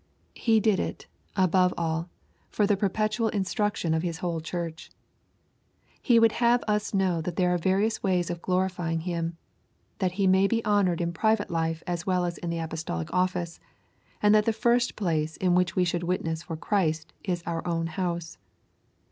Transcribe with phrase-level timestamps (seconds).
[0.49, 1.05] —He did it,
[1.35, 2.09] above all,
[2.49, 4.89] for the perpetual instruction of His whole church.
[6.01, 9.37] He would have us know that there are various ways of glorifying Him,
[9.99, 13.59] that He may be honored in private life as well as in the apostolic office,
[14.23, 17.85] and that the first place in which we should witness for Christ is our own
[17.85, 18.39] house.